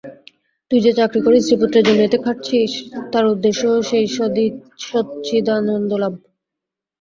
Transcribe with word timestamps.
তুই 0.71 0.79
যে 0.81 0.91
চাকরি 0.93 1.19
করে 1.21 1.37
স্ত্রী-পুত্রের 1.39 1.85
জন্য 1.87 2.01
এতে 2.03 2.17
খাটছিস, 2.25 2.71
তার 3.11 3.25
উদ্দেশ্যও 3.33 3.75
সেই 3.89 4.05
সচ্চিদানন্দলাভ। 4.85 6.13